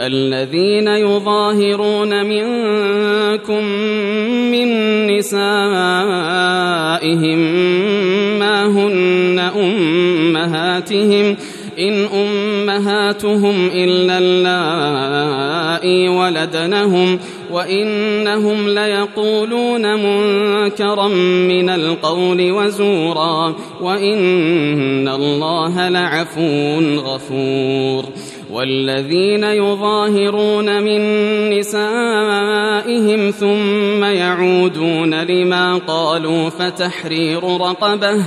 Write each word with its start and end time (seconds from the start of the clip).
الذين 0.00 0.88
يظاهرون 0.88 2.26
منكم 2.26 3.64
من 4.50 4.68
نسائهم 5.06 5.40
ما 8.38 8.66
هن 8.66 9.38
أمهاتهم 9.56 11.36
إن 11.78 12.04
أمهاتهم 12.04 13.70
إلا 13.74 14.18
اللائي 14.18 16.08
ولدنهم 16.08 17.18
وإنهم 17.52 18.68
ليقولون 18.68 19.94
منكرا 19.94 21.08
من 21.48 21.68
القول 21.68 22.52
وزورا 22.52 23.54
وإن 23.80 25.08
الله 25.08 25.88
لعفو 25.88 26.80
غفور 26.96 28.04
والذين 28.52 29.44
يظاهرون 29.44 30.82
من 30.82 31.00
نسائهم 31.58 33.30
ثم 33.30 34.04
يعودون 34.04 35.14
لما 35.14 35.76
قالوا 35.76 36.50
فتحرير 36.50 37.44
رقبة 37.44 38.26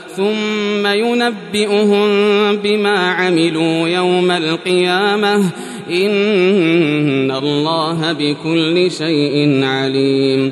ثم 0.15 0.87
ينبئهم 0.87 2.07
بما 2.55 3.11
عملوا 3.11 3.87
يوم 3.87 4.31
القيامة. 4.31 5.51
إن 5.91 7.31
الله 7.31 8.11
بكل 8.11 8.91
شيء 8.91 9.63
عليم. 9.63 10.51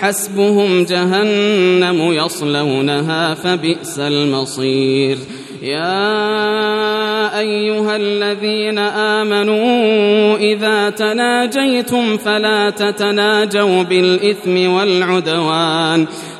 حسبهم 0.00 0.84
جهنم 0.84 2.12
يصلونها 2.12 3.34
فبئس 3.34 3.98
المصير. 3.98 5.18
يا 5.62 7.38
أيها 7.38 7.96
الذين 7.96 8.78
آمنوا 8.78 10.36
إذا 10.36 10.90
تناجيتم 10.90 12.16
فلا 12.16 12.70
تتناجوا 12.70 13.82
بالإثم 13.82 14.70
والعدوان. 14.70 16.06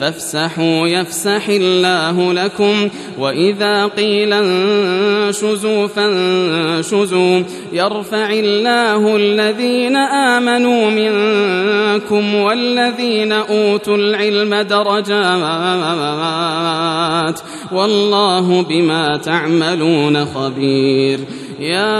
فافسحوا 0.00 0.88
يفسح 0.88 1.48
الله 1.48 2.32
لكم 2.32 2.88
وإذا 3.18 3.86
قيل 3.86 4.32
انشزوا 4.32 5.86
فانشزوا 5.86 7.42
يرفع 7.72 8.30
الله 8.30 9.16
الذين 9.16 9.96
آمنوا 9.96 10.90
منكم 10.90 12.34
والذين 12.34 13.32
أوتوا 13.32 13.96
العلم 13.96 14.54
درجات 14.54 15.06
والله 17.72 18.62
بما 18.62 19.16
تعملون 19.16 20.24
خبير 20.24 21.20
يا 21.60 21.96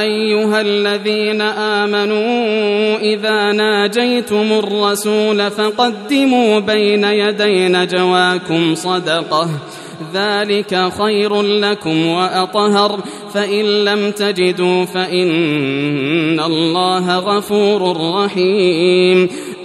أيها 0.00 0.60
الذين 0.60 1.40
آمنوا 1.40 2.96
إذا 2.98 3.52
ناجيتم 3.52 4.52
الرسول 4.52 5.50
فقدموا 5.50 6.58
بين 6.58 7.04
يدي 7.04 7.68
نجواكم 7.68 8.74
صدقة. 8.74 9.48
ذلك 10.14 10.88
خير 10.98 11.42
لكم 11.42 12.06
وأطهر. 12.06 13.00
فإن 13.34 13.64
لم 13.84 14.10
تجدوا 14.10 14.84
فإن 14.84 16.40
الله 16.40 17.18
غفور 17.18 17.96
رحيم. 18.14 19.28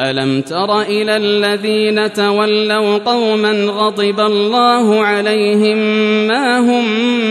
ألم 0.00 0.40
تر 0.40 0.80
إلى 0.80 1.16
الذين 1.16 2.12
تولوا 2.12 2.98
قوما 2.98 3.52
غضب 3.52 4.20
الله 4.20 5.00
عليهم 5.04 5.78
ما 6.26 6.58
هم 6.58 6.84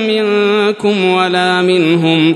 منكم 0.08 1.06
ولا 1.06 1.62
منهم 1.62 2.36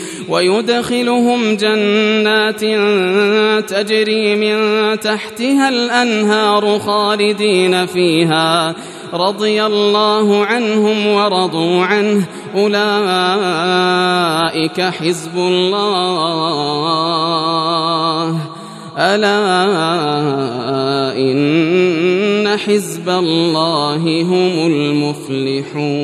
ويدخلهم 0.31 1.55
جنات 1.55 2.61
تجري 3.69 4.35
من 4.35 4.57
تحتها 4.99 5.69
الأنهار 5.69 6.79
خالدين 6.79 7.85
فيها 7.85 8.75
رضي 9.13 9.65
الله 9.65 10.45
عنهم 10.45 11.07
ورضوا 11.07 11.83
عنه. 11.83 12.23
أولئك 12.55 12.81
حزب 14.81 15.37
الله. 15.37 15.91
ألا 18.97 19.41
إن 21.17 22.57
حزب 22.57 23.09
الله 23.09 24.21
هم 24.21 24.67
المفلحون. 24.67 26.01